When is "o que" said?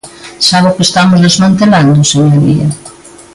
0.69-0.85